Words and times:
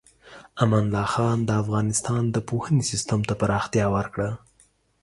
امان 0.63 0.85
الله 0.87 1.07
خان 1.13 1.37
د 1.45 1.49
افغانستان 1.63 2.23
د 2.29 2.37
پوهنې 2.49 2.83
سیستم 2.91 3.19
ته 3.27 3.33
پراختیا 3.41 3.85
ورکړه. 3.95 4.29